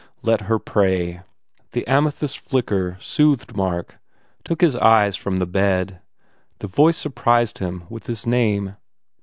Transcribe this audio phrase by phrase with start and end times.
[0.23, 1.21] Let her pray.
[1.73, 3.99] The amethyst flicker soothed Mark,
[4.43, 6.01] took his eyes from the bed.
[6.57, 8.77] The voice surprised him with his name.